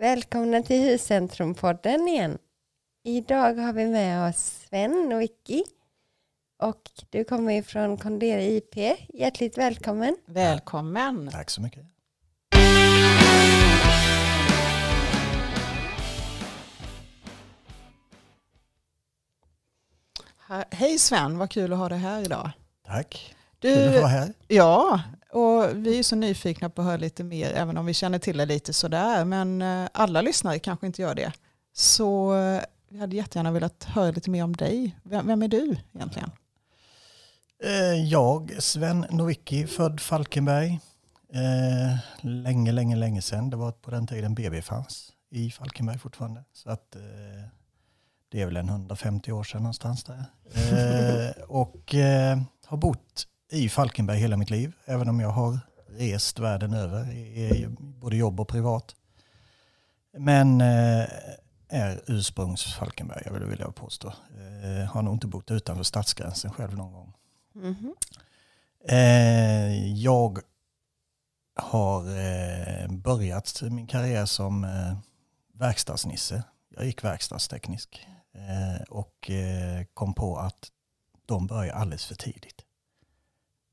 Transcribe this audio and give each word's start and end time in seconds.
Välkomna 0.00 0.62
till 0.62 0.82
Huscentrumpodden 0.82 2.08
igen. 2.08 2.38
Idag 3.04 3.54
har 3.54 3.72
vi 3.72 3.86
med 3.86 4.28
oss 4.28 4.66
Sven 4.68 5.12
och 5.12 5.20
Vicky. 5.20 5.62
Och 6.62 6.90
du 7.10 7.24
kommer 7.24 7.52
ifrån 7.52 7.96
Condere 7.96 8.44
IP. 8.44 8.76
Hjärtligt 9.14 9.58
välkommen. 9.58 10.16
Välkommen. 10.26 11.30
Tack 11.32 11.50
så 11.50 11.62
mycket. 11.62 11.84
Hej 20.70 20.98
Sven, 20.98 21.38
vad 21.38 21.50
kul 21.50 21.72
att 21.72 21.78
ha 21.78 21.88
dig 21.88 21.98
här 21.98 22.22
idag. 22.22 22.50
Tack. 22.86 23.34
Du, 23.58 23.74
Kul 23.74 23.88
att 23.88 23.94
vara 23.94 24.06
här. 24.06 24.32
ja, 24.48 25.00
och 25.32 25.86
vi 25.86 25.98
är 25.98 26.02
så 26.02 26.16
nyfikna 26.16 26.70
på 26.70 26.82
att 26.82 26.86
höra 26.86 26.96
lite 26.96 27.24
mer, 27.24 27.52
även 27.52 27.76
om 27.76 27.86
vi 27.86 27.94
känner 27.94 28.18
till 28.18 28.36
det 28.36 28.46
lite 28.46 28.72
sådär. 28.72 29.24
Men 29.24 29.62
eh, 29.62 29.88
alla 29.92 30.22
lyssnare 30.22 30.58
kanske 30.58 30.86
inte 30.86 31.02
gör 31.02 31.14
det. 31.14 31.32
Så 31.72 32.36
eh, 32.38 32.60
vi 32.88 32.98
hade 32.98 33.16
jättegärna 33.16 33.50
velat 33.52 33.84
höra 33.84 34.10
lite 34.10 34.30
mer 34.30 34.44
om 34.44 34.56
dig. 34.56 34.96
Vem, 35.02 35.42
är 35.42 35.48
du 35.48 35.76
egentligen? 35.94 36.30
Eh, 37.64 38.04
Jag, 38.08 38.56
Sven 38.58 39.06
Nowicki, 39.10 39.66
född 39.66 40.00
Falkenberg. 40.00 40.80
Länge, 42.20 42.72
länge, 42.72 42.96
länge 42.96 43.22
sedan. 43.22 43.50
Det 43.50 43.56
var 43.56 43.72
på 43.72 43.90
den 43.90 44.06
tiden 44.06 44.34
BB 44.34 44.62
fanns 44.62 45.12
i 45.30 45.50
Falkenberg 45.50 45.98
fortfarande. 45.98 46.44
Så 46.52 46.70
att 46.70 46.96
det 48.30 48.42
är 48.42 48.46
väl 48.46 48.56
en 48.56 48.68
150 48.68 49.32
år 49.32 49.44
sedan 49.44 49.62
någonstans 49.62 50.04
där. 50.04 50.24
Och 51.48 51.94
har 52.66 52.76
bott 52.76 53.26
i 53.50 53.68
Falkenberg 53.68 54.18
hela 54.18 54.36
mitt 54.36 54.50
liv. 54.50 54.72
Även 54.84 55.08
om 55.08 55.20
jag 55.20 55.30
har 55.30 55.58
rest 55.88 56.38
världen 56.38 56.74
över 56.74 57.12
i 57.12 57.68
både 57.78 58.16
jobb 58.16 58.40
och 58.40 58.48
privat. 58.48 58.94
Men 60.12 60.60
eh, 60.60 61.06
är 61.70 62.00
ursprungs 62.06 62.74
Falkenberg, 62.74 63.22
jag 63.24 63.32
vill 63.32 63.44
vilja 63.44 63.72
påstå. 63.72 64.08
Eh, 64.62 64.90
har 64.90 65.02
nog 65.02 65.14
inte 65.14 65.26
bott 65.26 65.50
utanför 65.50 65.82
stadsgränsen 65.82 66.52
själv 66.52 66.76
någon 66.76 66.92
gång. 66.92 67.12
Mhm. 67.52 67.94
Eh, 68.88 69.94
jag 70.02 70.38
har 71.54 72.02
börjat 72.88 73.62
min 73.62 73.86
karriär 73.86 74.26
som 74.26 74.64
eh, 74.64 74.98
verkstadsnisse. 75.52 76.42
Jag 76.68 76.84
gick 76.84 77.04
verkstadsteknisk 77.04 78.06
och 78.88 79.30
kom 79.94 80.14
på 80.14 80.36
att 80.36 80.70
de 81.26 81.46
börjar 81.46 81.74
alldeles 81.74 82.04
för 82.04 82.14
tidigt. 82.14 82.64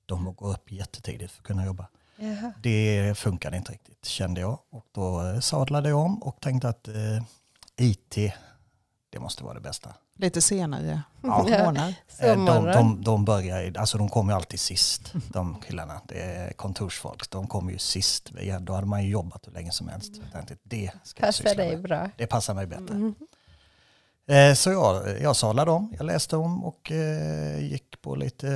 De 0.07 0.33
går 0.35 0.51
upp 0.51 0.71
jättetidigt 0.71 1.31
för 1.31 1.41
att 1.41 1.47
kunna 1.47 1.65
jobba. 1.65 1.87
Jaha. 2.19 2.53
Det 2.63 3.13
funkade 3.17 3.57
inte 3.57 3.71
riktigt 3.71 4.05
kände 4.05 4.41
jag. 4.41 4.59
Och 4.69 4.85
då 4.91 5.21
eh, 5.27 5.39
sadlade 5.39 5.89
jag 5.89 5.99
om 5.99 6.23
och 6.23 6.41
tänkte 6.41 6.69
att 6.69 6.87
eh, 6.87 7.23
IT, 7.77 8.15
det 9.09 9.19
måste 9.19 9.43
vara 9.43 9.53
det 9.53 9.59
bästa. 9.59 9.93
Lite 10.19 10.41
senare 10.41 11.01
Ja. 11.21 11.43
Så 11.43 11.49
Eh, 12.25 12.31
De, 12.33 12.39
morgon. 12.39 12.65
de, 12.73 13.03
de 13.03 13.25
börjar, 13.25 13.77
alltså 13.77 13.97
de 13.97 14.09
kommer 14.09 14.33
ju 14.33 14.35
alltid 14.35 14.59
sist, 14.59 15.13
de 15.33 15.61
killarna. 15.67 16.01
Det 16.07 16.21
är 16.21 16.53
kontorsfolk, 16.53 17.29
de 17.29 17.47
kommer 17.47 17.71
ju 17.71 17.77
sist. 17.77 18.31
Ja, 18.41 18.59
Då 18.59 18.73
hade 18.73 18.87
man 18.87 19.03
ju 19.03 19.09
jobbat 19.09 19.47
hur 19.47 19.51
länge 19.53 19.71
som 19.71 19.87
helst. 19.87 20.15
Så 20.15 20.21
jag 20.21 20.31
tänkte, 20.31 20.57
det 20.63 20.91
ska 21.03 21.21
Passar 21.21 21.55
dig 21.55 21.71
med. 21.71 21.81
bra. 21.81 22.09
Det 22.17 22.27
passar 22.27 22.53
mig 22.53 22.67
bättre. 22.67 22.95
Mhm. 22.95 23.15
Eh, 24.27 24.53
Så 24.53 24.71
jag, 24.71 25.21
jag 25.21 25.35
sadlade 25.35 25.71
om, 25.71 25.93
jag 25.97 26.05
läste 26.05 26.37
om 26.37 26.63
och 26.65 26.91
eh, 26.91 27.59
gick 27.65 28.01
på 28.01 28.15
lite, 28.15 28.47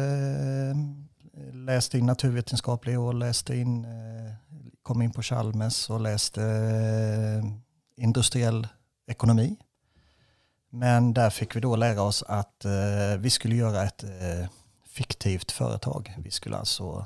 läste 1.52 1.98
in 1.98 2.06
naturvetenskaplig 2.06 3.00
och 3.00 3.14
läste 3.14 3.56
in, 3.56 3.86
eh, 3.86 4.34
kom 4.82 5.02
in 5.02 5.12
på 5.12 5.22
Chalmers 5.22 5.90
och 5.90 6.02
läste 6.02 6.44
eh, 6.44 7.46
industriell 8.04 8.68
ekonomi. 9.08 9.58
Men 10.70 11.14
där 11.14 11.30
fick 11.30 11.56
vi 11.56 11.60
då 11.60 11.76
lära 11.76 12.02
oss 12.02 12.24
att 12.28 12.66
eh, 12.66 13.18
vi 13.20 13.30
skulle 13.30 13.56
göra 13.56 13.84
ett 13.84 14.04
fiktivt 14.86 15.52
företag. 15.52 16.16
Vi 16.18 16.32
skulle 16.32 16.58
alltså 16.58 17.06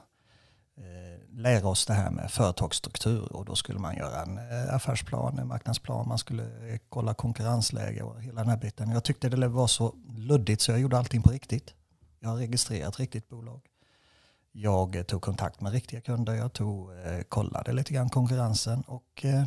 lära 1.29 1.67
oss 1.67 1.85
det 1.85 1.94
här 1.94 2.12
med 2.12 2.31
företagsstruktur 2.31 3.34
och 3.34 3.46
då 3.46 3.56
skulle 3.56 3.79
man 3.79 3.96
göra 3.96 4.22
en 4.22 4.40
affärsplan, 4.69 5.40
en 5.40 5.47
marknadsplan, 5.47 6.07
man 6.07 6.17
skulle 6.17 6.79
kolla 6.90 7.13
konkurrensläge 7.13 8.03
och 8.03 8.22
hela 8.22 8.41
den 8.41 8.50
här 8.50 8.57
biten. 8.57 8.90
Jag 8.90 9.03
tyckte 9.03 9.29
det 9.29 9.47
var 9.47 9.67
så 9.67 9.96
luddigt 10.17 10.62
så 10.62 10.72
jag 10.72 10.79
gjorde 10.79 10.97
allting 10.97 11.22
på 11.22 11.29
riktigt. 11.29 11.73
Jag 12.19 12.29
har 12.29 12.38
registrerat 12.38 13.00
riktigt 13.00 13.29
bolag. 13.29 13.62
Jag 14.57 15.03
tog 15.07 15.21
kontakt 15.21 15.61
med 15.61 15.71
riktiga 15.71 16.01
kunder, 16.01 16.33
jag 16.33 16.53
tog, 16.53 16.91
eh, 16.91 17.21
kollade 17.29 17.73
lite 17.73 17.93
grann 17.93 18.09
konkurrensen 18.09 18.81
och 18.81 19.25
eh, 19.25 19.43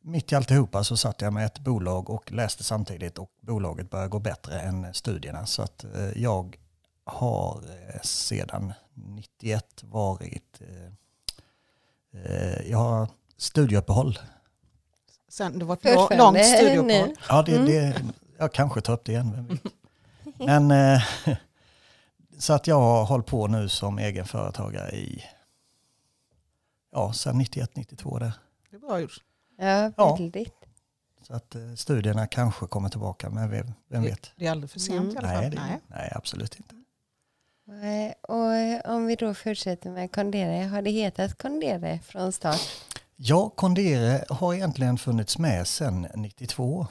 mitt 0.00 0.32
i 0.32 0.34
alltihopa 0.34 0.84
så 0.84 0.96
satt 0.96 1.20
jag 1.20 1.32
med 1.32 1.46
ett 1.46 1.58
bolag 1.58 2.10
och 2.10 2.32
läste 2.32 2.64
samtidigt 2.64 3.18
och 3.18 3.30
bolaget 3.40 3.90
började 3.90 4.08
gå 4.08 4.18
bättre 4.18 4.60
än 4.60 4.94
studierna. 4.94 5.46
Så 5.46 5.62
att 5.62 5.84
eh, 5.84 6.22
jag 6.22 6.56
har 7.04 7.62
sedan 8.02 8.72
91 8.94 9.82
varit, 9.82 10.60
jag 12.66 12.78
har 12.78 13.08
studieuppehåll. 13.36 14.18
Sen, 15.28 15.58
det 15.58 15.64
var 15.64 15.74
ett 15.82 16.18
långt 16.18 16.44
studieuppehåll. 16.46 17.14
Ja, 17.28 17.42
det, 17.42 17.52
Mm. 17.56 17.66
det, 17.66 18.02
jag 18.38 18.52
kanske 18.52 18.80
tar 18.80 18.92
upp 18.92 19.04
det 19.04 19.12
igen, 19.12 19.32
vem 19.32 19.46
vet. 19.46 19.60
Men 20.38 20.70
eh, 20.70 21.02
så 22.38 22.52
att 22.52 22.66
jag 22.66 22.80
har 22.80 23.04
hållit 23.04 23.26
på 23.26 23.46
nu 23.46 23.68
som 23.68 23.98
egen 23.98 24.24
företagare 24.26 24.90
i, 24.96 25.24
ja, 26.92 27.12
sedan 27.12 27.38
91, 27.38 27.76
92 27.76 28.18
där. 28.18 28.32
Det 28.70 28.76
är 28.76 28.80
bra 28.80 29.00
gjort. 29.00 29.22
Ja, 29.58 29.92
Ja. 29.96 30.16
väldigt. 30.16 30.54
Så 31.22 31.34
att 31.34 31.54
eh, 31.54 31.74
studierna 31.76 32.26
kanske 32.26 32.66
kommer 32.66 32.88
tillbaka, 32.88 33.30
men 33.30 33.50
vem, 33.50 33.66
vem 33.88 34.02
Det, 34.02 34.08
vet? 34.08 34.32
det 34.36 34.46
är 34.46 34.50
aldrig 34.50 34.70
för 34.70 34.80
sent 34.80 35.00
Mm. 35.00 35.14
i 35.14 35.16
alla 35.18 35.28
fall. 35.28 35.40
Nej, 35.40 35.50
det, 35.50 35.56
Nej. 35.60 35.80
nej, 35.88 36.12
absolut 36.14 36.56
inte. 36.56 36.74
Och 38.20 38.54
eh, 38.54 38.80
om 38.96 39.06
vi 39.06 39.14
då 39.16 39.34
fortsätter 39.34 39.90
med 39.90 40.12
Condere, 40.12 40.64
har 40.64 40.82
det 40.82 40.90
hetat 40.90 41.38
Condere 41.38 41.98
från 42.04 42.32
start? 42.32 42.60
Ja, 43.16 43.50
Condere 43.50 44.24
har 44.28 44.54
egentligen 44.54 44.98
funnits 44.98 45.38
med 45.38 45.66
sedan 45.66 46.06
92. 46.14 46.86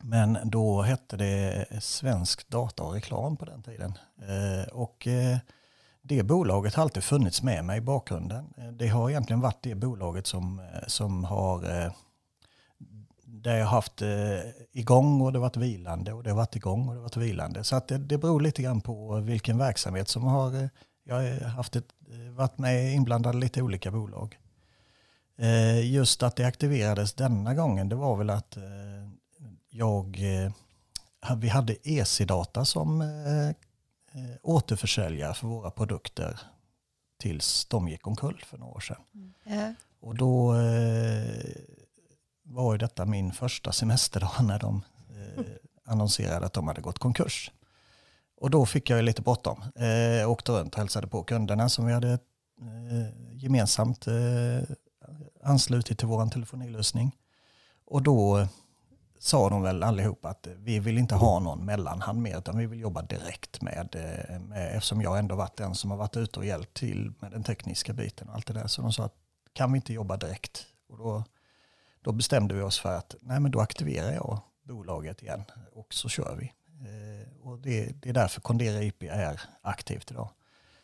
Men 0.00 0.38
då 0.44 0.82
hette 0.82 1.16
det 1.16 1.66
Svensk 1.80 2.48
Data 2.48 2.82
och 2.82 2.92
Reklam 2.92 3.36
på 3.36 3.44
den 3.44 3.62
tiden. 3.62 3.98
Eh, 4.28 4.68
och 4.72 5.06
eh, 5.06 5.38
det 6.02 6.22
bolaget 6.22 6.74
har 6.74 6.82
alltid 6.82 7.04
funnits 7.04 7.42
med 7.42 7.64
mig 7.64 7.78
i 7.78 7.80
bakgrunden. 7.80 8.54
Eh, 8.58 8.68
det 8.68 8.88
har 8.88 9.10
egentligen 9.10 9.40
varit 9.40 9.62
det 9.62 9.74
bolaget 9.74 10.26
som, 10.26 10.62
som 10.86 11.24
har 11.24 11.92
där 13.24 13.56
jag 13.56 13.66
haft 13.66 14.02
igång 14.72 15.20
och 15.20 15.32
det 15.32 15.38
har 15.38 15.42
varit 15.42 15.56
vilande 15.56 16.12
och 16.12 16.22
det 16.22 16.30
har 16.30 16.36
varit 16.36 16.56
igång 16.56 16.88
och 16.88 16.94
det 16.94 16.98
har 16.98 17.02
varit 17.02 17.16
vilande. 17.16 17.64
Så 17.64 17.76
att 17.76 17.88
det, 17.88 17.98
det 17.98 18.18
beror 18.18 18.40
lite 18.40 18.62
grann 18.62 18.80
på 18.80 19.16
vilken 19.16 19.58
verksamhet 19.58 20.08
som 20.08 20.22
har, 20.22 20.68
jag 21.04 21.14
har 21.14 21.48
haft 21.48 21.76
ett, 21.76 21.88
varit 22.36 22.58
med 22.58 22.94
inblandad 22.94 23.34
i 23.34 23.38
lite 23.38 23.62
olika 23.62 23.90
bolag. 23.90 24.38
Just 25.82 26.22
att 26.22 26.36
det 26.36 26.44
aktiverades 26.44 27.12
denna 27.12 27.54
gången, 27.54 27.88
det 27.88 27.96
var 27.96 28.16
väl 28.16 28.30
att 28.30 28.58
jag, 29.70 30.18
eh, 30.20 31.36
vi 31.36 31.48
hade 31.48 31.76
EC-data 31.88 32.64
som 32.64 33.00
eh, 33.00 33.48
eh, 33.48 34.36
återförsäljare 34.42 35.34
för 35.34 35.46
våra 35.46 35.70
produkter 35.70 36.40
tills 37.18 37.64
de 37.64 37.88
gick 37.88 38.06
omkull 38.06 38.42
för 38.46 38.58
några 38.58 38.72
år 38.72 38.80
sedan. 38.80 39.02
Ja. 39.44 39.74
Och 40.00 40.14
då 40.14 40.52
var 42.42 42.72
ju 42.72 42.78
detta 42.78 43.04
min 43.04 43.32
första 43.32 43.72
semesterdag 43.72 44.30
när 44.42 44.58
de 44.58 44.82
annonserade 45.84 46.46
att 46.46 46.52
de 46.52 46.68
hade 46.68 46.80
gått 46.80 46.98
konkurs. 46.98 47.50
Och 48.40 48.50
då 48.50 48.66
fick 48.66 48.90
jag 48.90 49.04
lite 49.04 49.22
bråttom. 49.22 49.62
Eh, 49.74 50.30
åkte 50.30 50.52
runt 50.52 50.74
och 50.74 50.78
hälsade 50.78 51.06
på 51.06 51.22
kunderna 51.22 51.68
som 51.68 51.86
vi 51.86 51.92
hade 51.92 52.12
eh, 52.12 53.32
gemensamt 53.32 54.06
eh, 54.06 54.62
anslutit 55.42 55.98
till 55.98 56.08
vår 56.08 56.26
telefonilösning. 56.26 57.16
Och 57.84 58.02
då 58.02 58.48
sa 59.18 59.48
de 59.48 59.62
väl 59.62 59.82
allihop 59.82 60.24
att 60.24 60.48
vi 60.56 60.78
vill 60.78 60.98
inte 60.98 61.14
ha 61.14 61.38
någon 61.38 61.64
mellanhand 61.64 62.22
mer 62.22 62.38
utan 62.38 62.58
vi 62.58 62.66
vill 62.66 62.80
jobba 62.80 63.02
direkt 63.02 63.62
med, 63.62 63.96
eh, 63.96 64.40
med 64.40 64.76
eftersom 64.76 65.02
jag 65.02 65.18
ändå 65.18 65.34
varit 65.34 65.56
den 65.56 65.74
som 65.74 65.90
har 65.90 65.98
varit 65.98 66.16
ute 66.16 66.40
och 66.40 66.46
hjälpt 66.46 66.74
till 66.74 67.12
med 67.20 67.30
den 67.30 67.42
tekniska 67.42 67.92
biten 67.92 68.28
och 68.28 68.34
allt 68.34 68.46
det 68.46 68.52
där. 68.52 68.66
Så 68.66 68.82
de 68.82 68.92
sa 68.92 69.04
att 69.04 69.14
kan 69.52 69.72
vi 69.72 69.76
inte 69.76 69.92
jobba 69.92 70.16
direkt? 70.16 70.66
Och 70.88 70.98
då, 70.98 71.24
då 72.02 72.12
bestämde 72.12 72.54
vi 72.54 72.62
oss 72.62 72.78
för 72.78 72.96
att 72.96 73.14
nej 73.20 73.40
men 73.40 73.50
då 73.50 73.60
aktiverar 73.60 74.12
jag 74.12 74.40
bolaget 74.62 75.22
igen 75.22 75.44
och 75.72 75.94
så 75.94 76.08
kör 76.08 76.36
vi. 76.36 76.52
Eh, 76.88 77.46
och 77.46 77.58
det, 77.58 78.02
det 78.02 78.08
är 78.08 78.14
därför 78.14 78.40
Kondera 78.40 78.82
IP 78.82 79.02
är 79.02 79.40
aktivt 79.62 80.10
idag. 80.10 80.28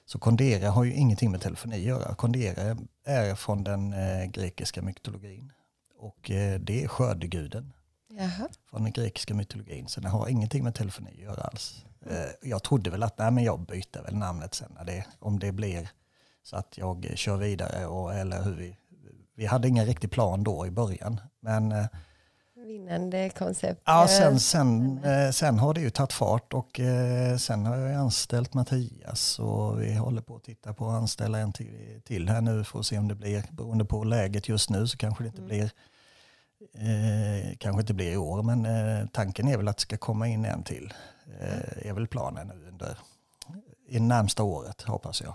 Så 0.06 0.18
Kondera 0.18 0.70
har 0.70 0.84
ju 0.84 0.94
ingenting 0.94 1.30
med 1.30 1.40
telefoni 1.40 1.76
att 1.76 1.82
göra. 1.82 2.14
Kondera 2.14 2.76
är 3.04 3.34
från 3.34 3.64
den 3.64 3.92
eh, 3.92 4.24
grekiska 4.24 4.82
mytologin. 4.82 5.52
Och 5.98 6.30
det 6.60 6.84
är 6.84 6.88
skördeguden 6.88 7.72
Jaha. 8.18 8.48
från 8.70 8.82
den 8.82 8.92
grekiska 8.92 9.34
mytologin. 9.34 9.88
Så 9.88 10.00
den 10.00 10.10
har 10.10 10.28
ingenting 10.28 10.64
med 10.64 10.74
telefoni 10.74 11.10
att 11.10 11.18
göra 11.18 11.40
alls. 11.42 11.84
Eh, 12.06 12.48
jag 12.50 12.62
trodde 12.62 12.90
väl 12.90 13.02
att 13.02 13.18
nej, 13.18 13.30
men 13.30 13.44
jag 13.44 13.60
byter 13.60 14.02
väl 14.02 14.16
namnet 14.16 14.54
sen 14.54 14.72
när 14.78 14.84
det, 14.84 15.04
om 15.18 15.38
det 15.38 15.52
blir 15.52 15.90
så 16.42 16.56
att 16.56 16.78
jag 16.78 17.12
kör 17.14 17.36
vidare 17.36 17.86
och, 17.86 18.14
eller 18.14 18.42
hur 18.42 18.54
vi 18.56 18.76
vi 19.36 19.46
hade 19.46 19.68
ingen 19.68 19.86
riktig 19.86 20.10
plan 20.10 20.44
då 20.44 20.66
i 20.66 20.70
början. 20.70 21.20
Men 21.40 21.72
eh, 21.72 21.86
Vinnande 22.66 23.30
koncept. 23.30 23.82
ja, 23.84 24.02
Eh, 24.02 24.08
sen, 24.08 24.40
sen, 24.40 25.04
eh, 25.04 25.30
sen 25.30 25.58
har 25.58 25.74
det 25.74 25.80
ju 25.80 25.90
tagit 25.90 26.12
fart 26.12 26.52
och 26.52 26.80
eh, 26.80 27.36
sen 27.36 27.66
har 27.66 27.76
jag 27.76 27.94
anställt 27.94 28.54
Mattias 28.54 29.38
och 29.38 29.82
vi 29.82 29.94
håller 29.94 30.22
på 30.22 30.36
att 30.36 30.44
titta 30.44 30.74
på 30.74 30.88
att 30.88 30.94
anställa 30.94 31.38
en 31.38 31.52
till, 31.52 32.00
till 32.04 32.28
här 32.28 32.40
nu 32.40 32.64
för 32.64 32.78
att 32.78 32.86
se 32.86 32.98
om 32.98 33.08
det 33.08 33.14
blir, 33.14 33.44
beroende 33.50 33.84
på 33.84 34.04
läget 34.04 34.48
just 34.48 34.70
nu 34.70 34.86
så 34.86 34.96
kanske 34.96 35.24
det 35.24 35.28
inte 35.28 35.42
Mm. 35.42 35.48
blir 35.48 35.70
Eh, 36.72 37.56
kanske 37.58 37.80
inte 37.80 37.94
blir 37.94 38.12
i 38.12 38.16
år, 38.16 38.42
men 38.42 38.66
eh, 38.66 39.06
tanken 39.12 39.48
är 39.48 39.56
väl 39.56 39.68
att 39.68 39.76
det 39.76 39.82
ska 39.82 39.96
komma 39.96 40.28
in 40.28 40.44
en 40.44 40.62
till. 40.62 40.92
Eh, 41.40 41.88
är 41.88 41.92
väl 41.92 42.06
planen 42.06 42.48
nu 42.48 42.68
under 42.68 42.98
i 43.88 44.00
närmsta 44.00 44.42
året 44.42 44.82
hoppas 44.82 45.22
jag. 45.22 45.34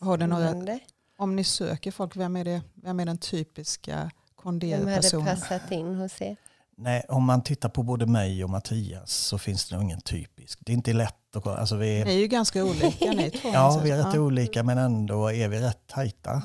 Har 0.00 0.18
du 0.18 0.26
några, 0.26 0.78
om 1.18 1.36
ni 1.36 1.44
söker 1.44 1.90
folk, 1.90 2.16
vem 2.16 2.36
är, 2.36 2.44
det, 2.44 2.62
vem 2.74 3.00
är 3.00 3.04
den 3.06 3.18
typiska 3.18 4.10
Vem 4.44 4.86
hade 4.88 5.10
passat 5.24 5.70
in 5.72 5.94
hos 5.94 6.22
er? 6.22 6.36
Nej, 6.76 7.04
om 7.08 7.24
man 7.24 7.42
tittar 7.42 7.68
på 7.68 7.82
både 7.82 8.06
mig 8.06 8.44
och 8.44 8.50
Mattias 8.50 9.10
så 9.12 9.38
finns 9.38 9.68
det 9.68 9.74
nog 9.74 9.84
ingen 9.84 10.00
typisk. 10.00 10.58
Det 10.62 10.72
är 10.72 10.74
inte 10.74 10.92
lätt 10.92 11.36
att 11.36 11.46
alltså 11.46 11.76
vi, 11.76 12.04
Ni 12.04 12.14
är 12.14 12.18
ju 12.18 12.26
ganska 12.26 12.64
olika 12.64 13.12
ni 13.12 13.30
två. 13.30 13.48
Ja, 13.48 13.80
vi 13.84 13.90
är 13.90 13.96
rätt 13.96 14.14
Ja. 14.14 14.20
olika 14.20 14.62
men 14.62 14.78
ändå 14.78 15.32
är 15.32 15.48
vi 15.48 15.60
rätt 15.60 15.86
tajta. 15.86 16.42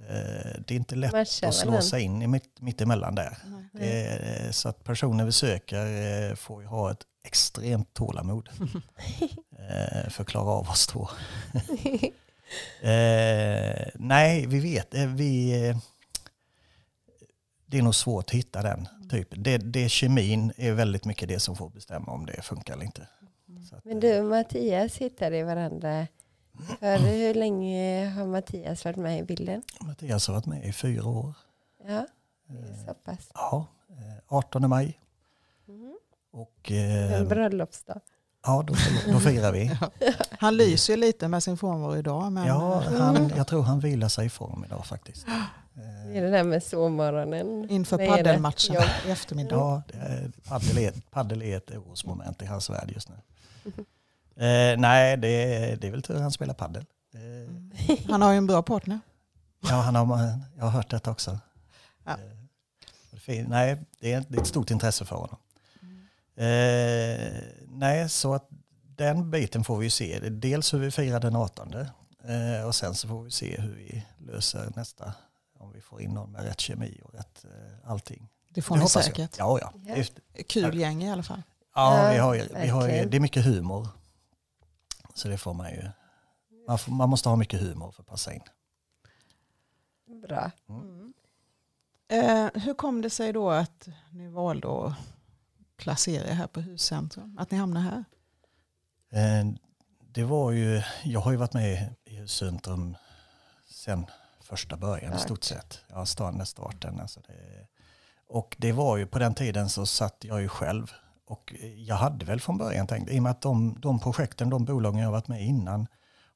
Eh, 0.00 0.60
Det 0.66 0.74
är 0.74 0.76
inte 0.76 0.96
lätt 0.96 1.14
att 1.42 1.54
slå 1.54 1.80
sig 1.80 2.02
in 2.02 2.22
i 2.22 2.26
mitt, 2.26 2.60
mitt 2.60 2.80
emellan 2.80 3.14
där. 3.14 3.38
Nej. 3.46 3.68
Det 3.72 4.52
så 4.52 4.68
att 4.68 4.84
personer 4.84 5.24
vi 5.24 5.32
söker 5.32 5.86
eh, 6.30 6.34
får 6.34 6.62
ju 6.62 6.68
ha 6.68 6.90
ett 6.90 7.02
extremt 7.26 7.94
tålamod 7.94 8.48
eh, 9.58 10.10
för 10.10 10.22
att 10.22 10.28
klara 10.28 10.50
av 10.50 10.68
oss 10.68 10.86
två. 10.86 11.08
Nej, 13.94 14.46
vi 14.46 14.60
vet. 14.60 14.94
Vi, 14.94 15.74
det 17.66 17.78
är 17.78 17.82
nog 17.82 17.94
svårt 17.94 18.24
att 18.24 18.30
hitta 18.34 18.62
den 18.62 18.88
typen. 19.10 19.42
Det, 19.42 19.58
det 19.58 19.88
kemin 19.88 20.52
är 20.56 20.72
väldigt 20.72 21.04
mycket 21.04 21.28
det 21.28 21.40
som 21.40 21.56
får 21.56 21.70
bestämma 21.70 22.12
om 22.12 22.26
det 22.26 22.42
funkar 22.42 22.74
eller 22.74 22.84
inte. 22.84 23.06
Så 23.70 23.76
att, 23.76 23.84
Men 23.84 24.00
du 24.00 24.18
och 24.18 24.24
Mattias 24.24 24.96
hittade 24.96 25.44
varandra. 25.44 26.06
För 26.80 26.96
hur 26.98 27.34
länge 27.34 28.06
har 28.16 28.26
Mattias 28.26 28.84
varit 28.84 28.96
med 28.96 29.18
i 29.18 29.22
bilden? 29.22 29.62
eh, 29.80 29.86
Mattias 29.86 30.26
har 30.26 30.34
varit 30.34 30.46
med 30.46 30.64
i 30.64 30.72
fyra 30.72 31.08
år. 31.08 31.32
Ja, 31.86 32.06
det 32.46 32.58
är 32.58 32.86
så 32.86 32.94
pass. 32.94 33.30
Ja, 33.34 33.66
eh, 33.90 33.96
18 34.28 34.68
maj. 34.68 35.00
Mhm. 35.66 35.96
Och 36.32 36.72
eh, 36.72 37.12
En 37.20 37.28
bröllopsdag. 37.28 38.00
ja, 38.46 38.64
då, 38.66 38.74
då 39.12 39.20
firar 39.30 39.52
vi. 39.52 39.78
Han 40.38 40.56
lyser 40.56 40.92
ju 40.92 40.96
lite 40.96 41.28
med 41.28 41.42
sin 41.42 41.56
frånvaro 41.56 41.96
idag. 41.96 42.32
Men, 42.32 42.46
Ja, 42.46 42.82
han, 42.98 43.32
jag 43.36 43.46
tror 43.46 43.62
han 43.62 43.80
vilar 43.80 44.08
sig 44.08 44.26
i 44.26 44.28
form 44.28 44.64
idag 44.64 44.86
faktiskt. 44.86 45.26
Det 45.26 45.32
Eh, 46.10 46.16
är 46.16 46.22
det 46.22 46.30
där 46.30 46.44
med 46.44 46.62
sovmorgonen. 46.62 47.70
Inför 47.70 48.06
paddelmatchen 48.08 48.76
i 49.06 49.10
eftermiddag. 49.10 49.56
Ja, 49.56 49.82
paddel, 50.48 50.78
är, 50.78 50.92
paddel 51.10 51.42
är 51.42 51.56
ett 51.56 51.70
orosmoment 51.70 52.42
i 52.42 52.46
hans 52.46 52.70
värld 52.70 52.90
just 52.94 53.08
nu. 53.08 53.14
Eh, 54.36 54.78
nej, 54.78 55.16
det 55.16 55.28
är, 55.28 55.76
det 55.76 55.86
är 55.86 55.90
väl 55.90 56.02
tur 56.02 56.20
han 56.20 56.30
spelar 56.32 56.54
paddel. 56.54 56.84
Eh, 57.14 58.00
Han 58.10 58.22
har 58.22 58.32
ju 58.32 58.38
en 58.38 58.46
bra 58.46 58.62
partner. 58.62 59.00
ja, 59.60 59.74
han 59.74 59.94
har, 59.94 60.38
jag 60.56 60.64
har 60.64 60.70
hört 60.70 60.90
detta 60.90 61.10
också. 61.10 61.38
Ja. 62.04 62.10
Eh, 62.12 62.16
det 63.10 63.16
är 63.16 63.20
fin- 63.20 63.46
nej, 63.48 63.76
det 64.00 64.12
är, 64.12 64.24
det 64.28 64.36
är 64.36 64.40
ett 64.40 64.46
stort 64.46 64.70
intresse 64.70 65.04
för 65.04 65.16
honom. 65.16 65.36
Eh, 66.36 67.42
nej, 67.68 68.08
så 68.08 68.34
att 68.34 68.48
den 68.96 69.30
biten 69.30 69.64
får 69.64 69.78
vi 69.78 69.86
ju 69.86 69.90
se. 69.90 70.18
Dels 70.30 70.74
hur 70.74 70.78
vi 70.78 70.90
firar 70.90 71.20
den 71.20 71.36
18 71.36 71.74
eh, 71.74 72.66
och 72.66 72.74
sen 72.74 72.94
så 72.94 73.08
får 73.08 73.22
vi 73.22 73.30
se 73.30 73.60
hur 73.60 73.74
vi 73.74 74.04
löser 74.32 74.72
nästa. 74.76 75.12
Om 75.58 75.72
vi 75.72 75.80
får 75.80 76.02
in 76.02 76.10
någon 76.10 76.32
med 76.32 76.44
rätt 76.44 76.60
kemi 76.60 77.00
och 77.04 77.14
rätt 77.14 77.44
eh, 77.44 77.90
allting. 77.90 78.28
Det 78.48 78.62
får 78.62 78.74
Det 78.74 78.78
ni 78.78 78.82
jag. 78.82 78.90
säkert. 79.04 79.38
Ja, 79.38 79.58
ja. 79.60 79.72
Är- 79.94 80.42
Kul 80.42 80.78
gäng 80.80 81.02
i 81.04 81.10
alla 81.12 81.22
fall. 81.22 81.42
ja, 81.74 82.08
vi 82.12 82.18
har, 82.18 82.42
vi 82.62 82.68
har 82.68 82.88
det 82.88 83.16
är 83.16 83.20
mycket 83.20 83.44
humor. 83.44 83.88
Så 85.14 85.28
det 85.28 85.38
får 85.38 85.54
man 85.54 85.70
ju. 85.70 85.88
Man, 86.68 86.78
får, 86.78 86.92
man 86.92 87.08
måste 87.08 87.28
ha 87.28 87.36
mycket 87.36 87.60
humor 87.60 87.90
för 87.92 88.02
att 88.02 88.06
passa 88.08 88.32
in. 88.32 88.42
Bra. 90.22 90.50
Eh, 92.08 92.48
hur 92.54 92.74
kom 92.74 93.02
det 93.02 93.10
sig 93.10 93.32
då 93.32 93.50
att 93.50 93.88
ni 94.10 94.28
valde 94.28 94.86
att 94.86 94.92
placera 95.76 96.28
er 96.28 96.34
här 96.34 96.46
på 96.46 96.60
huscentrum? 96.60 97.38
Att 97.38 97.50
ni 97.50 97.58
hamnar 97.58 97.80
här? 97.80 98.04
Eh, 99.12 99.46
Det 100.00 100.24
var 100.24 100.50
ju, 100.50 100.82
jag 101.04 101.20
har 101.20 101.30
ju 101.30 101.36
varit 101.36 101.52
med 101.54 101.94
i 102.04 102.16
Huscentrum 102.16 102.96
sen 103.66 104.06
första 104.40 104.76
början 104.76 105.12
i 105.12 105.14
Tack. 105.14 105.22
stort 105.24 105.44
sett. 105.44 105.80
Ja, 105.88 106.06
stan 106.06 106.46
starten. 106.46 107.00
Alltså 107.00 107.20
det, 107.20 107.66
och 108.26 108.56
det 108.58 108.72
var 108.72 108.96
ju 108.96 109.06
på 109.06 109.18
den 109.18 109.34
tiden 109.34 109.68
så 109.68 109.86
satt 109.86 110.24
jag 110.24 110.40
ju 110.40 110.48
själv. 110.48 110.92
Och 111.26 111.54
eh, 111.60 111.82
jag 111.82 111.96
hade 111.96 112.24
väl 112.24 112.40
från 112.40 112.58
början 112.58 112.86
tänkt, 112.86 113.10
i 113.10 113.18
och 113.18 113.22
med 113.22 113.30
att 113.30 113.40
de, 113.40 113.76
de 113.80 114.00
projekten, 114.00 114.50
de 114.50 114.64
bolagen 114.64 115.00
jag 115.00 115.10
varit 115.10 115.28
med 115.28 115.42
i 115.42 115.44
innan 115.44 115.86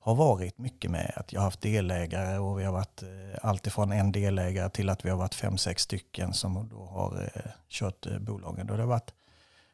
har 0.00 0.14
varit 0.14 0.58
mycket 0.58 0.90
med 0.90 1.12
att 1.17 1.32
jag 1.32 1.40
har 1.40 1.44
haft 1.44 1.61
delägare 1.61 2.38
och 2.38 2.61
vi 2.61 2.64
har 2.64 2.73
varit 2.73 3.02
eh, 3.02 3.08
alltifrån 3.43 3.93
en 3.93 4.12
delägare 4.12 4.70
till 4.70 4.88
att 4.88 5.05
vi 5.05 5.11
har 5.11 5.17
varit 5.17 5.35
fem, 5.35 5.58
sex 5.58 5.82
stycken 5.82 6.32
som 6.32 6.69
då 6.69 6.85
har 6.85 7.31
eh, 7.35 7.50
kört 7.69 8.06
bolagen. 8.20 8.70
Och 8.70 8.76
det 8.76 8.82
har 8.82 8.88
varit 8.88 9.14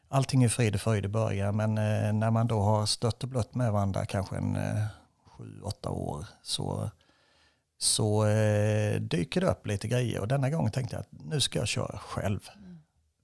allting 0.09 0.43
är 0.43 0.49
frid 0.49 0.75
och 0.75 0.81
fröjd 0.81 1.05
i 1.05 1.07
början 1.07 1.55
men 1.55 1.75
när 2.19 2.31
man 2.31 2.47
då 2.47 2.61
har 2.61 2.85
stött 2.85 3.23
och 3.23 3.29
blött 3.29 3.55
med 3.55 3.71
varandra 3.71 4.05
kanske 4.05 4.35
en 4.35 4.57
sju, 5.25 5.61
åtta 5.63 5.89
år 5.89 6.25
så, 6.41 6.89
så 7.77 8.25
dyker 8.99 9.41
det 9.41 9.47
upp 9.47 9.67
lite 9.67 9.87
grejer 9.87 10.19
och 10.19 10.27
denna 10.27 10.49
gången 10.49 10.71
tänkte 10.71 10.95
jag 10.95 11.01
att 11.01 11.25
nu 11.25 11.41
ska 11.41 11.59
jag 11.59 11.67
köra 11.67 11.97
själv. 11.97 12.49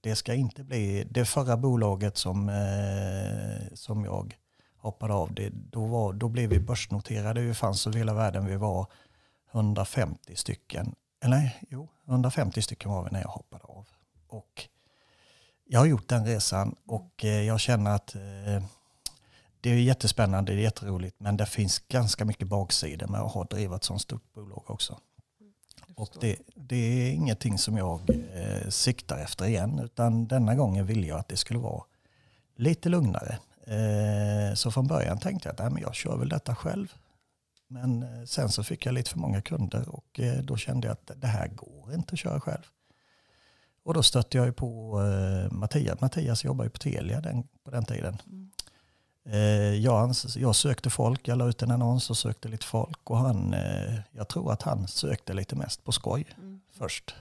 Det 0.02 0.16
ska 0.16 0.34
inte 0.34 0.64
bli 0.64 1.06
det 1.10 1.24
förra 1.24 1.56
bolaget 1.56 2.16
som, 2.16 2.48
eh, 2.48 3.74
som 3.74 4.04
jag 4.04 4.36
hoppade 4.76 5.14
av. 5.14 5.34
Det, 5.34 5.50
då, 5.50 5.86
var, 5.86 6.12
då 6.12 6.28
blev 6.28 6.50
vi 6.50 6.60
börsnoterade. 6.60 7.40
Vi 7.40 7.54
fanns 7.54 7.86
över 7.86 7.98
hela 7.98 8.14
världen. 8.14 8.46
Vi 8.46 8.56
var 8.56 8.86
150 9.52 10.36
stycken. 10.36 10.94
Eller 11.24 11.36
nej, 11.36 11.62
jo, 11.70 11.88
150 12.08 12.62
stycken 12.62 12.90
var 12.90 13.04
vi 13.04 13.10
när 13.10 13.20
jag 13.20 13.28
hoppade 13.28 13.64
av. 13.64 13.88
Och 14.28 14.68
jag 15.64 15.80
har 15.80 15.86
gjort 15.86 16.08
den 16.08 16.26
resan 16.26 16.74
och 16.86 17.24
eh, 17.24 17.42
jag 17.42 17.60
känner 17.60 17.90
att 17.90 18.14
eh, 18.14 18.64
det 19.60 19.70
är 19.70 19.74
jättespännande, 19.74 20.52
det 20.52 20.58
är 20.58 20.62
jätteroligt 20.62 21.20
men 21.20 21.36
det 21.36 21.46
finns 21.46 21.78
ganska 21.78 22.24
mycket 22.24 22.48
baksidor 22.48 23.06
med 23.06 23.20
att 23.20 23.32
ha 23.32 23.44
drivit 23.44 23.76
ett 23.76 23.84
sådant 23.84 24.02
stort 24.02 24.32
bolag 24.32 24.70
också. 24.70 24.98
Och 25.96 26.08
det, 26.20 26.36
det 26.54 26.76
är 26.76 27.12
ingenting 27.12 27.58
som 27.58 27.76
jag 27.76 28.00
eh, 28.10 28.68
siktar 28.68 29.18
efter 29.18 29.46
igen 29.46 29.80
utan 29.84 30.26
denna 30.26 30.54
gången 30.54 30.86
ville 30.86 31.06
jag 31.06 31.18
att 31.18 31.28
det 31.28 31.36
skulle 31.36 31.58
vara 31.58 31.82
lite 32.56 32.88
lugnare. 32.88 33.38
Eh, 33.66 34.54
så 34.54 34.70
från 34.70 34.86
början 34.86 35.18
tänkte 35.18 35.48
jag 35.48 35.52
att 35.52 35.58
nej, 35.58 35.70
men 35.70 35.82
jag 35.82 35.94
kör 35.94 36.16
väl 36.16 36.28
detta 36.28 36.54
själv. 36.54 36.92
Men 37.68 38.02
eh, 38.02 38.24
sen 38.24 38.48
så 38.48 38.64
fick 38.64 38.86
jag 38.86 38.94
lite 38.94 39.10
för 39.10 39.18
många 39.18 39.42
kunder 39.42 39.88
och 39.88 40.20
eh, 40.20 40.38
då 40.42 40.56
kände 40.56 40.86
jag 40.86 40.92
att 40.92 41.10
det 41.20 41.26
här 41.26 41.48
går 41.48 41.94
inte 41.94 42.12
att 42.12 42.18
köra 42.18 42.40
själv. 42.40 42.62
Och 43.84 43.94
då 43.94 44.02
stötte 44.02 44.36
jag 44.36 44.46
ju 44.46 44.52
på 44.52 45.00
eh, 45.00 45.52
Mattias. 45.52 46.00
Mattias 46.00 46.44
jobbar 46.44 46.64
ju 46.64 46.70
på 46.70 46.78
Telia 46.78 47.20
den, 47.20 47.48
på 47.64 47.70
den 47.70 47.84
tiden. 47.84 48.14
Eh, 48.14 48.51
jag, 49.80 50.08
ans- 50.08 50.38
jag 50.38 50.56
sökte 50.56 50.90
folk, 50.90 51.28
jag 51.28 51.38
la 51.38 51.48
ut 51.48 51.62
en 51.62 51.70
annons 51.70 52.10
och 52.10 52.16
sökte 52.16 52.48
lite 52.48 52.66
folk. 52.66 53.10
Och 53.10 53.18
han, 53.18 53.54
eh, 53.54 53.94
jag 54.12 54.28
tror 54.28 54.52
att 54.52 54.62
han 54.62 54.88
sökte 54.88 55.32
lite 55.34 55.56
mest 55.56 55.84
på 55.84 55.92
skoj 55.92 56.26
först. 56.78 57.14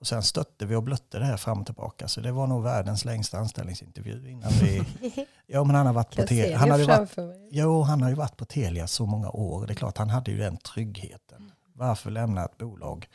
Och 0.00 0.06
sen 0.06 0.22
stötte 0.22 0.66
vi 0.66 0.74
och 0.74 0.82
blötte 0.82 1.18
det 1.18 1.24
här 1.24 1.36
fram 1.36 1.60
och 1.60 1.66
tillbaka. 1.66 2.08
Så 2.08 2.20
det 2.20 2.32
var 2.32 2.46
nog 2.46 2.62
världens 2.62 3.04
längsta 3.04 3.38
anställningsintervju 3.38 4.30
innan 4.30 4.52
vi... 4.60 4.82
Ja 5.46 5.64
men 5.64 5.76
han 5.76 5.86
har 5.86 5.92
varit 5.92 6.16
på 6.16 6.22
Telia. 6.26 6.58
Han, 6.58 6.70
hade 6.70 6.84
varit, 6.84 7.10
jo, 7.50 7.82
han 7.82 8.02
har 8.02 8.08
ju 8.08 8.14
varit 8.14 8.36
på 8.36 8.44
Telia 8.44 8.86
så 8.86 9.06
många 9.06 9.30
år. 9.30 9.66
Det 9.66 9.72
är 9.72 9.74
klart 9.74 9.98
han 9.98 10.10
hade 10.10 10.30
ju 10.30 10.38
den 10.38 10.56
tryggheten. 10.56 11.52
Varför 11.72 12.10
lämna 12.10 12.44
ett 12.44 12.58
bolag 12.58 13.08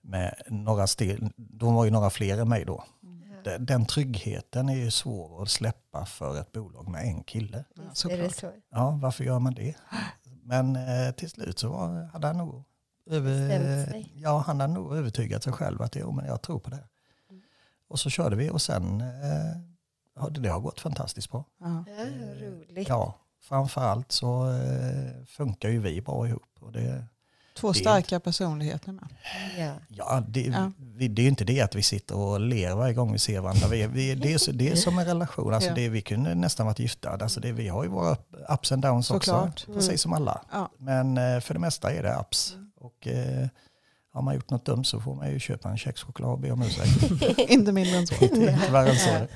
med 0.00 0.34
några 0.48 0.86
steg? 0.86 1.30
De 1.36 1.74
var 1.74 1.84
ju 1.84 1.90
några 1.90 2.10
fler 2.10 2.38
än 2.38 2.48
mig 2.48 2.64
då. 2.64 2.84
Den, 3.44 3.66
den 3.66 3.86
tryggheten 3.86 4.68
är 4.68 4.76
ju 4.76 4.90
svår 4.90 5.42
att 5.42 5.48
släppa 5.48 6.06
för 6.06 6.40
ett 6.40 6.52
bolag 6.52 6.88
med 6.88 7.04
en 7.04 7.22
kille. 7.24 7.64
Ja, 7.74 7.82
är 7.82 7.88
det 7.88 7.94
såklart. 7.94 8.34
så. 8.34 8.52
Ja, 8.70 8.98
varför 9.02 9.24
gör 9.24 9.38
man 9.38 9.54
det? 9.54 9.74
Men 10.42 10.76
eh, 10.76 11.12
till 11.14 11.30
slut 11.30 11.58
så 11.58 11.68
var, 11.68 12.04
hade 12.12 12.26
han 12.26 12.38
nog, 12.38 12.64
över, 13.06 14.04
ja, 14.14 14.38
han 14.46 14.60
hade 14.60 14.72
nog 14.72 14.96
övertygat 14.96 15.42
sig 15.42 15.52
själv 15.52 15.82
att 15.82 15.96
jo, 15.96 16.12
men 16.12 16.24
jag 16.26 16.42
tror 16.42 16.58
på 16.58 16.70
det. 16.70 16.84
Och 17.88 18.00
så 18.00 18.10
körde 18.10 18.36
vi 18.36 18.50
och 18.50 18.62
sen 18.62 19.00
eh, 19.00 19.56
har 20.14 20.30
det, 20.30 20.40
det 20.40 20.48
har 20.48 20.60
gått 20.60 20.80
fantastiskt 20.80 21.30
bra. 21.30 21.44
Ja. 21.60 21.84
Ja, 21.88 22.04
roligt. 22.46 22.88
Ja, 22.88 23.14
framförallt 23.40 24.12
så 24.12 24.50
eh, 24.50 25.24
funkar 25.26 25.68
ju 25.68 25.78
vi 25.80 26.00
bra 26.00 26.28
ihop. 26.28 26.56
Och 26.60 26.72
det, 26.72 27.04
Två 27.54 27.72
starka 27.74 28.20
personligheter 28.20 28.92
med. 28.92 29.08
Ja. 29.58 29.72
ja, 29.88 30.22
det, 30.28 30.40
Ja. 30.40 30.72
Vi, 30.78 31.08
det 31.08 31.20
är 31.20 31.24
ju 31.24 31.28
inte 31.28 31.44
det 31.44 31.60
att 31.60 31.74
vi 31.74 31.82
sitter 31.82 32.16
och 32.16 32.40
ler 32.40 32.74
varje 32.74 32.94
gång 32.94 33.12
vi 33.12 33.18
ser 33.18 33.40
varandra. 33.40 33.68
Vi, 33.68 33.86
vi, 33.86 34.14
det, 34.14 34.32
är, 34.32 34.38
så- 34.38 34.52
det 34.52 34.68
är 34.70 34.76
som 34.76 34.98
en 34.98 35.04
relation. 35.06 35.54
Alltså 35.54 35.74
det, 35.74 35.88
vi 35.88 36.02
kunde 36.02 36.34
nästan 36.34 36.66
varit 36.66 36.78
gifta. 36.78 37.10
Alltså 37.10 37.40
det, 37.40 37.52
vi 37.52 37.68
har 37.68 37.82
ju 37.84 37.90
våra 37.90 38.16
ups 38.48 38.72
and 38.72 38.82
downs 38.82 39.06
Såklart. 39.06 39.48
också. 39.52 39.72
Precis 39.72 40.00
som 40.02 40.12
alla. 40.12 40.44
Ja. 40.52 40.70
Men 40.78 41.18
eh, 41.18 41.40
för 41.40 41.54
det 41.54 41.60
mesta 41.60 41.92
är 41.92 42.02
det 42.02 42.16
ups. 42.20 42.56
Och, 42.80 43.06
eh, 43.06 43.46
har 44.12 44.22
man 44.22 44.34
gjort 44.34 44.50
något 44.50 44.64
dumt 44.66 44.84
så 44.84 45.00
får 45.00 45.14
man 45.14 45.30
ju 45.30 45.38
köpa 45.38 45.68
en 45.68 45.78
kexchoklad 45.78 46.30
och 46.30 46.38
be 46.38 46.50
om 46.50 46.62
ursäkt. 46.62 47.38
Inte 47.50 47.72
mindre 47.72 47.96
än 47.98 48.06
så. 48.06 48.14
Tyvärr 48.14 48.86
än 48.86 48.96
så. 48.96 49.26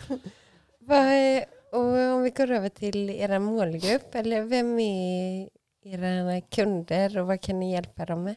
Vad 0.80 0.99
är, 0.99 1.44
och 1.73 2.14
om 2.14 2.23
vi 2.23 2.30
går 2.30 2.50
över 2.50 2.68
till 2.68 3.11
er 3.11 3.38
målgrupp, 3.38 4.14
eller 4.14 4.42
vem 4.42 4.78
är 4.78 5.49
era 5.86 6.40
kunder 6.40 7.18
och 7.18 7.26
vad 7.26 7.40
kan 7.40 7.60
ni 7.60 7.72
hjälpa 7.72 8.04
dem 8.04 8.24
med? 8.24 8.36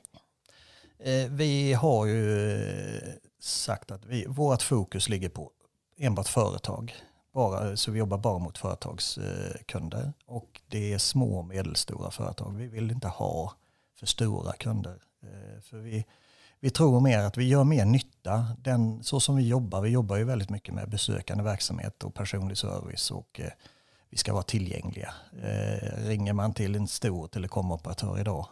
Eh, 1.00 1.32
vi 1.32 1.74
har 1.74 2.06
ju 2.06 2.54
eh, 2.98 3.14
sagt 3.40 3.92
att 3.92 4.06
vi, 4.06 4.26
vårt 4.28 4.62
fokus 4.62 5.10
ligger 5.10 5.30
på 5.30 5.52
enbart 5.98 6.28
företag. 6.28 6.96
Bara, 7.34 7.78
så 7.78 7.92
vi 7.92 8.00
jobbar 8.00 8.18
bara 8.18 8.40
mot 8.40 8.58
företagskunder. 8.58 10.14
Och 10.26 10.62
det 10.68 10.94
är 10.94 10.98
små 10.98 11.40
och 11.40 11.46
medelstora 11.46 12.12
företag. 12.12 12.56
Vi 12.56 12.68
vill 12.68 12.92
inte 12.92 13.08
ha 13.08 13.54
för 14.00 14.06
stora 14.06 14.54
kunder. 14.54 15.02
Eh, 15.24 15.62
för 15.62 15.78
vi, 15.78 16.06
vi 16.60 16.70
tror 16.70 17.00
mer 17.00 17.20
att 17.20 17.38
vi 17.38 17.48
gör 17.48 17.64
mer 17.64 17.86
nytta. 17.86 18.46
Den, 18.60 19.04
så 19.04 19.20
som 19.20 19.36
vi 19.36 19.48
jobbar, 19.48 19.82
vi 19.82 19.90
jobbar 19.90 20.18
ju 20.18 20.24
väldigt 20.24 20.50
mycket 20.50 20.74
med 20.74 20.90
besökande 20.90 21.44
verksamhet 21.44 22.04
och 22.04 22.14
personlig 22.14 22.58
service. 22.58 23.12
och 23.12 23.40
eh, 23.40 23.52
vi 24.10 24.18
ska 24.18 24.34
vara 24.34 24.44
tillgängliga. 24.44 25.14
Eh, 25.44 26.06
Ringer 26.08 26.34
man 26.34 26.54
till 26.54 26.76
en 26.76 26.88
stor 26.88 27.28
telekomoperatör 27.28 28.20
idag 28.20 28.48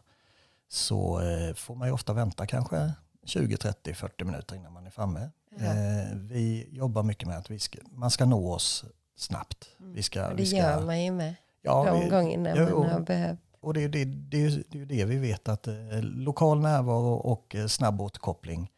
så 0.70 1.22
eh, 1.22 1.54
får 1.54 1.76
man 1.76 1.88
ju 1.88 1.94
ofta 1.94 2.14
vänta 2.14 2.48
kanske 2.48 2.92
20, 3.26 3.58
30, 3.58 3.94
40 3.94 4.24
minuter 4.24 4.56
innan 4.56 4.74
man 4.74 4.86
är 4.88 4.90
framme. 4.92 5.30
Eh, 5.60 6.16
vi 6.16 6.68
jobbar 6.72 7.04
mycket 7.04 7.28
med 7.28 7.38
att 7.38 7.52
vi 7.52 7.60
ska, 7.60 7.80
man 7.92 8.12
ska 8.12 8.26
nå 8.26 8.52
oss 8.54 8.86
snabbt. 9.16 9.70
Vi 9.78 10.04
ska, 10.04 10.28
det 10.30 10.36
vi 10.36 10.46
ska, 10.46 10.58
gör 10.58 10.86
man 10.86 11.04
ju 11.04 11.12
med 11.12 11.36
ja, 11.62 11.86
de 11.86 12.04
vi, 12.04 12.10
gångerna 12.10 12.54
jo, 12.56 12.80
man 12.80 12.90
har 12.90 13.00
behövt. 13.00 13.40
och 13.62 13.74
det, 13.74 13.84
är- 13.84 13.90
det, 13.90 14.06
det, 14.06 14.48
det 14.70 14.76
är 14.78 14.80
ju 14.80 14.86
det 14.86 15.06
vi 15.06 15.18
vet 15.18 15.48
att 15.50 15.68
eh, 15.68 15.74
lokal 16.02 16.60
närvaro 16.60 17.14
och 17.14 17.56
eh, 17.56 17.68
snabb 17.68 18.02
återkoppling 18.02 18.72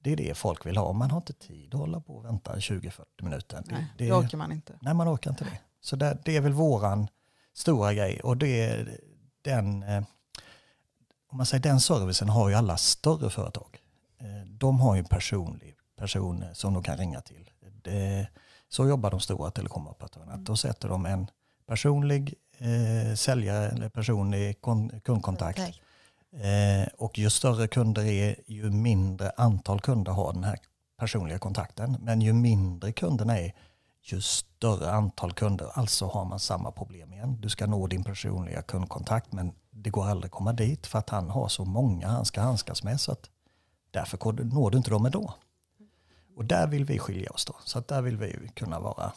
det 0.00 0.12
är 0.12 0.16
det 0.16 0.34
folk 0.36 0.66
vill 0.66 0.76
ha. 0.76 0.92
Man 0.92 1.10
har 1.10 1.18
inte 1.18 1.32
tid 1.32 1.74
att 1.74 1.80
hålla 1.80 2.00
på 2.00 2.16
och 2.16 2.24
vänta 2.24 2.54
20-40 2.56 2.90
minuter. 3.22 3.62
Det, 3.66 3.72
Nej, 3.74 3.86
det, 3.98 4.04
det 4.04 4.12
orkar 4.12 4.38
man 4.38 4.52
inte. 4.52 4.78
Nej, 4.80 4.94
man 4.94 5.08
orkar 5.14 5.30
inte 5.30 5.44
det. 5.44 5.58
Så 5.88 5.96
det, 5.96 6.18
det 6.24 6.36
är 6.36 6.40
väl 6.40 6.52
våran 6.52 7.08
stora 7.54 7.94
grej. 7.94 8.20
Och 8.20 8.36
det 8.36 8.60
är 8.60 9.00
den, 9.42 9.82
eh, 9.82 10.02
om 11.30 11.36
man 11.36 11.46
säger 11.46 11.62
den 11.62 11.80
servicen 11.80 12.28
har 12.28 12.48
ju 12.48 12.54
alla 12.54 12.76
större 12.76 13.30
företag. 13.30 13.78
Eh, 14.18 14.46
de 14.46 14.80
har 14.80 14.94
ju 14.94 14.98
en 14.98 15.04
personlig 15.04 15.74
person 15.96 16.44
som 16.52 16.74
de 16.74 16.82
kan 16.82 16.96
ringa 16.96 17.20
till. 17.20 17.50
Det, 17.82 18.28
så 18.68 18.88
jobbar 18.88 19.10
de 19.10 19.20
stora 19.20 19.50
telekomoperatörerna. 19.50 20.36
Då 20.36 20.56
sätter 20.56 20.88
de 20.88 21.06
en 21.06 21.30
personlig 21.66 22.34
eh, 22.58 23.14
säljare 23.14 23.68
eller 23.68 23.88
personlig 23.88 24.60
kon, 24.60 25.00
kundkontakt. 25.00 25.58
Kontakt. 25.58 25.80
Eh, 26.32 26.88
och 26.98 27.18
ju 27.18 27.30
större 27.30 27.68
kunder 27.68 28.04
är, 28.04 28.36
ju 28.46 28.70
mindre 28.70 29.32
antal 29.36 29.80
kunder 29.80 30.12
har 30.12 30.32
den 30.32 30.44
här 30.44 30.58
personliga 30.98 31.38
kontakten. 31.38 31.96
Men 32.00 32.20
ju 32.20 32.32
mindre 32.32 32.92
kunderna 32.92 33.38
är, 33.38 33.52
ju 34.02 34.20
större 34.20 34.90
antal 34.90 35.32
kunder. 35.32 35.70
Alltså 35.74 36.06
har 36.06 36.24
man 36.24 36.40
samma 36.40 36.70
problem 36.70 37.12
igen. 37.12 37.40
Du 37.40 37.48
ska 37.48 37.66
nå 37.66 37.86
din 37.86 38.04
personliga 38.04 38.62
kundkontakt 38.62 39.32
men 39.32 39.52
det 39.70 39.90
går 39.90 40.06
aldrig 40.06 40.28
att 40.28 40.32
komma 40.32 40.52
dit 40.52 40.86
för 40.86 40.98
att 40.98 41.10
han 41.10 41.30
har 41.30 41.48
så 41.48 41.64
många 41.64 42.08
han 42.08 42.24
ska 42.24 42.40
handskas 42.40 42.82
med. 42.82 43.00
Så 43.00 43.12
att 43.12 43.30
därför 43.90 44.32
når 44.44 44.70
du 44.70 44.78
inte 44.78 44.90
dem 44.90 45.06
ändå. 45.06 45.34
Och 46.36 46.44
där 46.44 46.66
vill 46.66 46.84
vi 46.84 46.98
skilja 46.98 47.30
oss 47.30 47.44
då. 47.44 47.56
Så 47.64 47.78
att 47.78 47.88
där 47.88 48.02
vill 48.02 48.16
vi 48.16 48.50
kunna 48.54 48.80
vara 48.80 49.12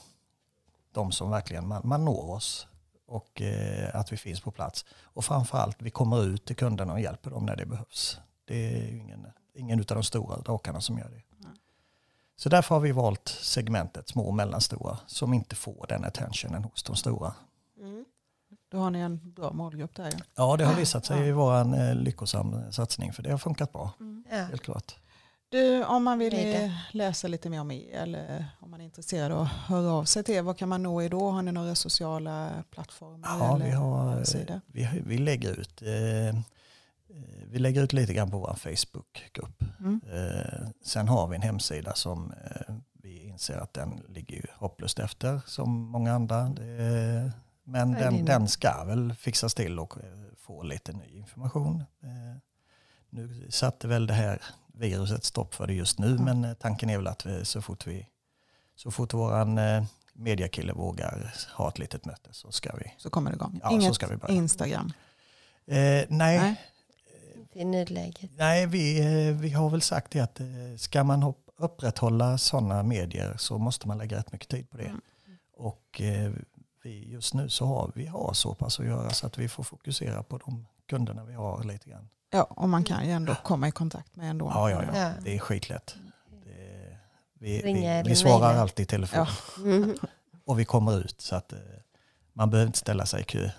de 0.92 1.12
som 1.12 1.30
verkligen 1.30 1.68
man, 1.68 1.82
man 1.86 2.06
når 2.06 2.30
oss 2.32 2.68
och 3.08 3.42
eh, 3.42 3.96
att 3.96 4.12
vi 4.12 4.18
finns 4.18 4.42
på 4.42 4.52
plats. 4.52 4.86
Och 5.04 5.26
framförallt 5.26 5.82
vi 5.82 5.90
kommer 5.90 6.24
ut 6.24 6.46
till 6.46 6.56
kunderna 6.56 6.94
och 6.94 7.00
hjälper 7.00 7.30
dem 7.30 7.46
när 7.46 7.56
det 7.56 7.66
behövs. 7.66 8.20
Det 8.46 8.74
är 8.74 8.92
ju 8.92 8.98
ingen, 8.98 9.28
ingen 9.54 9.80
av 9.80 9.86
de 9.86 10.04
stora 10.04 10.38
drakarna 10.38 10.82
som 10.82 10.98
gör 10.98 11.10
det. 11.10 11.31
Så 12.44 12.50
därför 12.50 12.76
har 12.76 12.80
vi 12.80 12.92
valt 12.92 13.30
segmentet 13.30 14.10
små 14.10 14.24
och 14.24 14.34
mellanstora 14.34 14.98
som 15.08 15.34
inte 15.34 15.56
får 15.56 15.86
den 15.90 16.06
attentionen 16.06 16.64
hos 16.64 16.84
de 16.84 16.96
stora. 16.96 17.34
Då 18.72 18.78
har 18.78 18.90
ni 18.90 19.00
en 19.00 19.34
bra 19.34 19.54
målgrupp 19.54 19.96
där 19.96 20.06
ju. 20.12 20.18
Ja, 20.36 20.58
det 20.58 20.66
har 20.66 20.76
visat 20.76 21.06
sig 21.06 21.32
vara 21.32 21.60
en 21.60 21.74
eh, 21.74 21.96
lyckosam 21.96 22.72
satsning 22.72 23.14
för 23.14 23.24
det 23.24 23.32
har 23.32 23.38
funkat 23.38 23.72
bra, 23.72 23.92
Ja. 24.32 24.38
helt 24.38 24.62
klart. 24.62 24.96
Du, 25.50 25.84
om 25.84 26.04
man 26.04 26.20
vill 26.20 26.56
eh, 26.56 26.72
läsa 26.92 27.28
lite 27.28 27.50
mer 27.50 27.62
om 27.62 27.72
er 27.72 27.94
eller 27.94 28.46
om 28.60 28.72
man 28.72 28.82
är 28.82 28.86
intresserad 28.86 29.32
och 29.32 29.46
höra 29.46 29.92
av 29.92 30.06
sig 30.06 30.24
till 30.24 30.36
er, 30.36 30.42
vad 30.42 30.58
kan 30.58 30.70
man 30.70 30.84
nå 30.84 31.02
er 31.02 31.10
då? 31.10 31.30
Har 31.30 31.42
ni 31.42 31.52
några 31.52 31.76
sociala 31.76 32.50
plattformar? 32.70 33.30
Ja, 33.40 33.56
eller 33.56 33.66
vi, 33.66 33.72
har, 33.72 34.14
hemsida? 34.14 34.62
vi, 34.68 34.90
vi 35.06 35.18
lägger 35.18 35.60
ut 35.60 35.82
eh, 35.82 36.28
eh, 36.28 36.36
vi 37.48 37.60
lägger 37.60 37.84
ut 37.84 37.94
lite 37.94 38.14
grann 38.14 38.32
på 38.32 38.40
vår 38.40 38.54
Facebookgrupp. 38.56 39.64
Mm. 39.80 40.02
Eh, 40.14 40.68
sen 40.84 41.08
har 41.08 41.28
vi 41.28 41.36
en 41.36 41.42
hemsida 41.42 41.94
som 41.94 42.32
eh, 42.32 42.76
vi 42.94 43.24
inser 43.24 43.58
att 43.58 43.74
den 43.74 44.02
ligger 44.08 44.36
ju 44.36 44.46
hopplöst 44.56 45.00
efter 45.00 45.42
som 45.46 45.70
många 45.72 46.14
andra. 46.14 46.56
Men 47.64 47.92
den, 47.92 48.26
den 48.26 48.48
ska 48.48 48.84
väl 48.84 49.14
fixas 49.14 49.54
till 49.54 49.80
och 49.80 49.98
eh, 49.98 50.04
få 50.38 50.64
lite 50.64 50.94
ny 50.94 51.18
information. 51.18 51.84
Eh, 52.04 52.38
nu 53.10 53.48
satte 53.52 53.88
väl 53.88 54.08
det 54.08 54.14
här 54.14 54.42
viruset 54.74 55.24
stopp 55.24 55.54
för 55.54 55.68
det 55.68 55.74
just 55.74 56.00
nu 56.00 56.08
Mm. 56.08 56.24
men 56.24 56.44
eh, 56.52 56.54
tanken 56.54 56.90
är 56.90 56.98
väl 56.98 57.08
att 57.08 57.26
vi, 57.26 57.46
så 57.46 57.62
fort 57.62 57.88
vi 57.88 58.08
så 58.76 58.92
fort 58.92 59.14
våran 59.14 59.58
eh, 59.58 59.84
mediakille 60.14 60.74
vågar 60.74 61.34
ha 61.56 61.70
ett 61.70 61.80
litet 61.80 62.06
möte 62.06 62.30
så 62.32 62.52
ska 62.52 62.76
vi. 62.76 62.94
Så 62.98 63.10
kommer 63.10 63.32
det 63.32 63.36
igång. 63.36 63.60
Ja, 63.64 63.72
Inget 63.72 63.96
ska 63.96 64.08
vi 64.08 64.16
börja. 64.18 64.34
Instagram? 64.36 64.94
Eh, 65.66 65.76
nej, 65.76 66.08
Nej. 66.10 66.62
Nej. 67.56 67.62
I 67.62 67.66
nuläget. 67.66 68.32
vi, 68.72 69.00
eh, 69.30 69.36
vi 69.36 69.50
har 69.50 69.70
väl 69.70 69.82
sagt 69.82 70.12
det 70.12 70.20
att 70.20 70.40
eh, 70.40 70.46
ska 70.78 71.04
man 71.04 71.34
upprätthålla 71.58 72.38
sådana 72.38 72.84
medier 72.84 73.36
så 73.38 73.58
måste 73.58 73.88
man 73.88 73.98
lägga 73.98 74.18
rätt 74.18 74.32
mycket 74.32 74.50
tid 74.50 74.70
på 74.70 74.78
det. 74.78 74.84
Mm. 74.86 75.02
Och 75.58 76.02
eh, 76.02 76.32
vi, 76.84 77.12
just 77.12 77.34
nu 77.34 77.50
så 77.50 77.66
har 77.66 77.92
vi 77.96 78.06
har 78.06 78.34
så 78.34 78.56
pass 78.56 78.80
att 78.80 78.86
göra 78.86 79.10
så 79.10 79.28
att 79.28 79.38
vi 79.38 79.48
får 79.48 79.64
fokusera 79.64 80.24
på 80.24 80.38
de 80.38 80.68
kunderna 80.90 81.24
vi 81.26 81.34
har 81.34 81.64
lite 81.64 81.90
grann. 81.90 82.10
Ja, 82.32 82.44
och 82.44 82.70
man 82.70 82.84
kan 82.84 83.06
ju 83.06 83.12
ändå 83.12 83.36
komma 83.44 83.68
i 83.68 83.72
kontakt 83.72 84.16
med 84.16 84.30
ändå. 84.30 84.46
Ja, 84.54 84.70
ja, 84.70 84.84
ja. 84.84 84.98
Ja. 85.00 85.12
Det 85.24 85.36
är 85.36 85.40
skitlätt. 85.40 85.96
Det, 86.46 86.98
vi, 87.40 87.62
vi, 87.62 88.04
vi 88.06 88.16
svarar 88.16 88.56
alltid 88.56 88.84
i 88.84 88.88
telefon. 88.88 89.20
Ja. 89.20 89.28
Mm. 89.66 89.98
Och 90.46 90.60
vi 90.60 90.66
kommer 90.66 91.00
ut 91.00 91.22
så 91.22 91.36
att 91.36 91.54
man 92.34 92.50
behöver 92.50 92.68
inte 92.68 92.80
ställa 92.80 93.06
sig 93.06 93.22
i 93.22 93.24
kö 93.24 93.50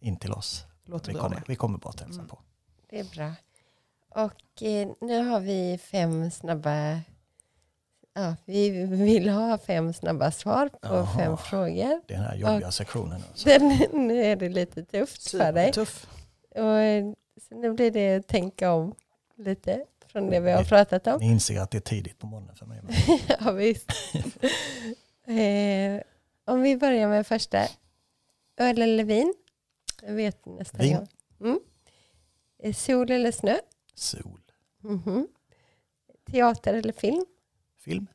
in 0.00 0.16
till 0.16 0.32
oss. 0.32 0.64
Låter 0.84 1.12
Vi 1.12 1.18
kommer, 1.18 1.36
det. 1.36 1.42
vi 1.48 1.56
kommer 1.56 1.78
bara 1.78 1.88
att 1.90 2.00
hälsa 2.00 2.14
Mm. 2.20 2.28
på. 2.28 2.38
Det 2.90 2.98
är 2.98 3.04
bra. 3.04 3.32
Och 4.08 4.62
eh, 4.62 4.88
nu 5.00 5.22
har 5.22 5.40
vi 5.40 5.78
fem 5.82 6.30
snabba... 6.30 7.00
Ja, 8.14 8.36
vi 8.44 8.84
vill 8.84 9.28
ha 9.28 9.58
fem 9.58 9.92
snabba 9.92 10.30
svar 10.30 10.68
på 10.68 10.78
Jaha. 10.94 11.16
fem 11.16 11.36
frågor. 11.36 12.00
Den 12.08 12.20
här 12.20 12.36
jobbiga 12.36 12.70
sektionen. 12.70 13.22
Alltså. 13.28 13.48
Den, 13.48 13.68
nu 14.06 14.24
är 14.24 14.36
det 14.36 14.48
lite 14.48 14.84
tufft 14.84 15.30
för 15.30 15.52
dig. 15.52 15.72
Tuff. 15.72 16.06
Och, 16.54 16.78
eh, 16.78 17.12
så 17.48 17.54
nu 17.54 17.72
blir 17.72 17.90
det 17.90 18.16
att 18.16 18.26
tänka 18.26 18.72
om 18.72 18.94
lite 19.36 19.84
från 20.06 20.30
det 20.30 20.40
vi 20.40 20.50
har 20.50 20.64
pratat 20.64 21.06
om. 21.06 21.20
Ni 21.20 21.26
inser 21.26 21.60
att 21.60 21.70
det 21.70 21.78
är 21.78 21.80
tidigt 21.80 22.18
på 22.18 22.26
morgonen 22.26 22.56
för 22.56 22.66
mig. 22.66 22.80
Ja, 23.40 23.52
visst. 23.52 23.90
eh, 25.26 26.02
om 26.44 26.62
vi 26.62 26.76
börjar 26.76 27.08
med 27.08 27.26
första. 27.26 27.66
Öl 28.56 28.82
eller 28.82 29.04
vin? 29.04 29.34
Jag 30.02 30.12
vet 30.12 30.46
nästan. 30.46 30.80
Vin. 30.80 31.06
Mm. 31.40 31.60
Eh, 32.62 32.74
Sol 32.74 33.10
eller 33.10 33.32
snö? 33.32 33.56
Sol. 33.94 34.40
Mhm. 34.82 35.26
Teater 36.30 36.74
eller 36.74 36.92
film? 36.92 37.24
Film. 37.84 38.06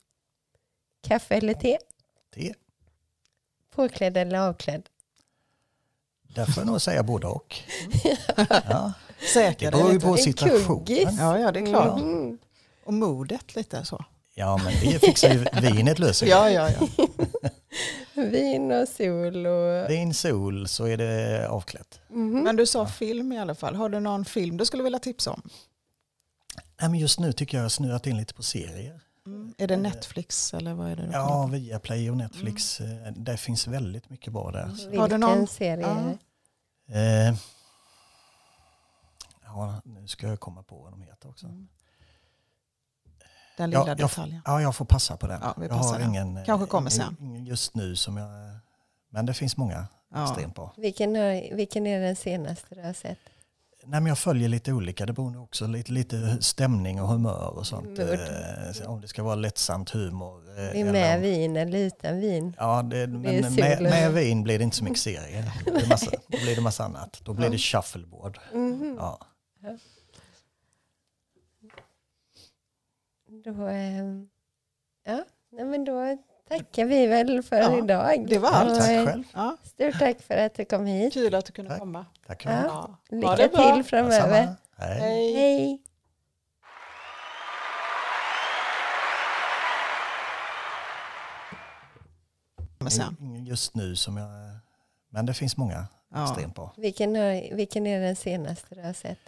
Kaffe 1.01 1.35
eller 1.35 1.53
te? 1.53 1.77
Te. 2.35 2.53
Påklädd 3.75 4.17
eller 4.17 4.39
avklädd? 4.39 4.89
Där 6.23 6.45
får 6.45 6.62
jag 6.63 6.67
nog 6.67 6.81
säga 6.81 7.03
både 7.03 7.27
och. 7.27 7.55
Ja, 8.69 8.93
det 9.19 9.25
Säker 9.27 9.71
beror 9.71 9.91
ju 9.93 10.00
på 10.00 10.07
En 10.07 10.17
situationen. 10.17 11.15
Ja, 11.17 11.39
ja, 11.39 11.51
det 11.51 11.59
är 11.59 11.65
klart. 11.65 12.00
Mhm. 12.01 12.38
Och 12.83 12.93
modet 12.93 13.55
lite 13.55 13.85
så. 13.85 14.05
Ja, 14.33 14.57
men 14.63 14.73
det 14.81 15.00
fixar 15.00 15.29
ju 15.33 15.45
vinet 15.73 16.00
löser 16.00 16.27
Ja, 16.27 16.43
det. 16.43 16.51
ja, 16.51 16.69
ja. 16.69 17.02
Vin 18.32 18.72
och 18.72 18.88
sol 18.88 19.46
och... 19.48 19.89
Vin, 19.89 20.13
sol 20.13 20.68
så 20.68 20.86
är 20.86 20.98
det 20.98 21.48
avklätt. 21.50 22.00
Mhm. 22.10 22.44
Men 22.44 22.56
du 22.56 22.65
sa 22.65 22.88
film 22.88 23.32
i 23.32 23.39
alla 23.39 23.56
fall. 23.56 23.75
Har 23.75 23.89
du 23.89 24.00
någon 24.00 24.25
film 24.25 24.58
du 24.58 24.65
skulle 24.65 24.84
vilja 24.84 25.00
tipsa 25.00 25.32
om? 25.32 25.42
Nej, 26.82 26.89
men 26.89 27.00
just 27.00 27.20
nu 27.20 27.34
tycker 27.34 27.58
jag 27.58 27.60
jag 27.60 27.65
har 27.65 27.70
snöat 27.70 28.08
in 28.08 28.18
lite 28.18 28.34
på 28.34 28.44
serier. 28.44 29.01
Mm. 29.25 29.53
Är 29.58 29.68
det 29.68 29.77
Netflix 29.77 30.53
eller 30.53 30.74
vad 30.74 30.92
är 30.92 30.96
det? 30.96 31.10
Ja, 31.13 31.46
via 31.51 31.80
Play 31.80 32.10
och 32.12 32.18
Netflix. 32.18 32.82
eh, 32.82 33.12
Det 33.15 33.38
finns 33.38 33.68
väldigt 33.68 34.10
mycket 34.10 34.34
bra 34.34 34.51
där. 34.51 34.65
Vilken 34.68 35.00
Har 35.00 35.08
du 35.10 35.18
någon- 35.18 35.48
serie? 35.48 36.18
Ja. 36.88 36.96
Eh, 36.96 37.36
ja, 39.46 39.82
nu 39.86 40.08
ska 40.08 40.27
jag 40.27 40.39
komma 40.39 40.63
på 40.63 40.77
vad 40.77 40.92
de 40.94 41.01
heter 41.01 41.30
också. 41.30 41.46
Mm. 41.46 41.68
Den 43.57 43.72
Ja, 43.72 43.79
lilla 43.83 43.91
jag- 43.91 43.98
detaljen. 44.10 44.41
Ja, 44.45 44.62
jag 44.62 44.75
får 44.75 44.86
passa 44.86 45.17
på 45.17 45.27
den. 45.27 45.39
Ja, 45.43 45.53
vi 45.57 45.65
jag 45.65 45.74
har 45.74 45.79
passar 45.79 46.00
den. 46.00 46.10
ingen, 46.10 46.38
eh, 46.38 46.43
Kanske 46.45 46.67
kommer 46.67 46.89
sen. 46.89 47.17
ingen 47.19 47.45
just 47.45 47.75
nu 47.75 47.95
som 47.95 48.17
jag... 48.17 48.29
Men 49.12 49.25
det 49.25 49.33
finns 49.33 49.57
många 49.57 49.88
Ja. 50.13 50.24
extremt 50.24 50.55
bra. 50.55 50.74
Vilken, 50.77 51.15
har, 51.15 51.55
vilken 51.55 51.88
är 51.88 52.00
den 52.01 52.15
senaste 52.15 52.75
du 52.75 52.81
har 52.81 52.93
sett? 52.93 53.17
Nej, 53.86 54.01
men 54.01 54.05
jag 54.05 54.17
följer 54.17 54.50
lite 54.50 54.74
olika, 54.74 55.05
det 55.05 55.13
beror 55.13 55.41
också 55.41 55.67
lite, 55.67 55.91
lite 55.91 56.38
stämning 56.41 57.01
och 57.01 57.07
humör 57.07 57.57
och 57.57 57.67
sånt. 57.67 57.86
Mood. 57.88 58.00
Eh, 58.00 58.89
Om 58.89 59.01
det 59.01 59.07
ska 59.07 59.24
vara 59.24 59.36
lättsamt 59.36 59.89
humor. 59.89 60.50
eh, 60.50 60.55
Det 60.55 60.62
är 60.62 60.72
eller 60.75 60.91
med 60.91 61.15
om- 61.15 61.22
vin 61.22 61.55
eller 61.57 61.79
utan 61.79 62.19
vin. 62.19 62.55
Ja, 62.60 62.81
det, 62.83 63.07
men 63.07 63.22
med, 63.55 63.81
med 63.81 64.13
vin 64.13 64.43
blir 64.43 64.57
det 64.57 64.63
inte 64.63 64.77
så 64.77 64.83
mycket 64.83 65.00
serier. 65.00 65.51
Det 65.65 65.72
blir 65.72 65.88
massa, 65.88 66.12
då 66.27 66.38
blir 66.38 66.55
det 66.55 66.62
massa 66.62 66.83
annat. 66.83 67.22
Då 67.24 67.33
blir 67.33 67.50
det 67.50 67.57
shuffleboard. 67.57 68.39
Mhm. 68.53 68.95
Ja. 69.00 69.19
Då, 73.41 73.51
ehm, 73.67 74.29
ja, 75.03 75.23
nej 75.51 75.65
men 75.65 75.85
då 75.85 76.17
tackar 76.49 76.85
vi 76.85 77.07
väl 77.07 77.43
för 77.43 77.55
Ja, 77.55 77.77
idag. 77.77 78.25
det 78.29 78.37
var 78.39 78.49
allt. 78.49 78.71
Och, 78.71 78.77
Tack 78.77 78.89
eh, 78.89 79.05
själv. 79.05 79.23
Ja, 79.33 79.57
Stort 79.63 79.99
tack 79.99 80.21
för 80.21 80.37
att 80.37 80.53
du 80.55 80.65
kom 80.65 80.85
hit. 80.85 81.13
kul 81.13 81.35
att 81.35 81.45
du 81.45 81.51
kunde 81.51 81.71
Tack. 81.71 81.79
komma. 81.79 82.05
Tack. 82.27 82.45
Ja. 82.45 82.97
Lycka 83.09 83.47
bra. 83.53 83.73
till 83.75 83.83
framöver. 83.83 84.55
Hej. 84.77 85.33
Hej. 85.35 85.81
Ingen 93.19 93.45
Just 93.45 93.75
nu 93.75 93.95
som 93.95 94.17
jag... 94.17 94.29
Men 95.09 95.25
det 95.25 95.33
finns 95.33 95.57
många 95.57 95.87
Ja. 96.13 96.23
extremt 96.23 96.55
bra. 96.55 96.73
Vilken, 96.77 97.13
vilken 97.55 97.87
är 97.87 97.99
den 98.01 98.15
senaste 98.15 98.75
du 98.75 98.81
har 98.81 98.93
sett? 98.93 99.19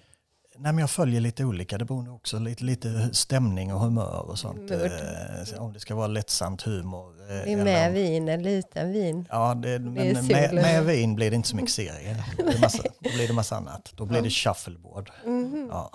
Nej, 0.58 0.74
men 0.74 0.78
jag 0.78 0.90
följer 0.90 1.22
lite 1.22 1.46
olika, 1.46 1.78
det 1.78 1.86
beror 1.86 2.02
nog 2.04 2.16
också 2.16 2.40
lite, 2.40 2.64
lite 2.64 3.10
stämning 3.14 3.74
och 3.74 3.80
humör 3.80 4.30
och 4.30 4.40
sånt. 4.40 4.60
Mood. 4.60 4.72
Eh, 4.72 5.62
Om 5.62 5.74
det 5.74 5.80
ska 5.80 5.96
vara 5.96 6.08
lättsamt 6.08 6.62
humor. 6.62 7.22
eh, 7.22 7.28
Det 7.28 7.34
är 7.34 7.44
eller 7.48 7.64
med 7.64 7.88
om- 7.88 7.94
vin 7.94 8.28
eller 8.30 8.50
utan 8.52 8.92
vin. 8.92 9.28
Ja, 9.30 9.56
det, 9.56 9.80
men 9.80 9.94
med, 10.28 10.54
med 10.54 10.86
vin 10.86 11.16
blir 11.16 11.30
det 11.30 11.36
inte 11.36 11.50
så 11.50 11.56
mycket 11.56 11.72
serier. 11.82 12.24
Det 12.38 12.44
blir 12.44 12.60
massa, 12.62 12.84
då 13.00 13.10
blir 13.10 13.28
det 13.28 13.34
massa 13.34 13.56
annat. 13.56 13.94
Då 13.96 14.06
blir 14.06 14.22
det 14.22 14.30
shuffleboard. 14.30 15.12
Mhm. 15.26 15.68
Ja. 15.72 15.92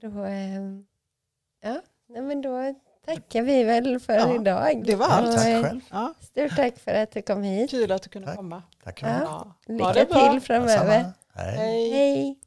Då, 0.00 0.24
ehm, 0.24 0.86
ja, 1.60 1.80
men 2.08 2.42
då 2.42 2.74
tackar 3.06 3.42
vi 3.42 3.62
väl 3.64 4.00
för 4.00 4.12
Ja, 4.12 4.34
idag. 4.34 4.82
det 4.86 4.94
var 4.96 5.06
allt. 5.06 5.36
Tack 5.36 5.46
eh, 5.46 5.62
själv. 5.62 5.80
Ja, 5.90 6.14
Stort 6.20 6.56
tack 6.56 6.78
för 6.78 6.94
att 6.94 7.10
du 7.12 7.22
kom 7.22 7.42
hit. 7.42 7.70
kul 7.70 7.92
att 7.92 8.02
du 8.02 8.08
kunde 8.08 8.26
Tack. 8.28 8.36
komma. 8.36 8.62
Tack. 8.84 9.02
Ja. 9.02 9.54
Lycka 9.66 10.04
till 10.04 10.40
framöver. 10.40 11.04
Hej. 11.34 11.90
Hej. 11.92 12.38